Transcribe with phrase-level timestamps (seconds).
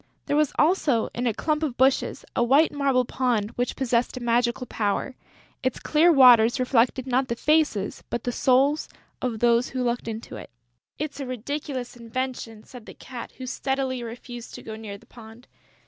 [0.25, 4.19] There was also, in a clump of bushes, a white marble pond which possessed a
[4.19, 5.15] magic power:
[5.61, 8.89] its clear waters reflected not the faces, but the souls
[9.21, 10.49] of those who looked into it.
[10.97, 15.47] "It's a ridiculous invention," said the Cat, who steadily refused to go near the pond.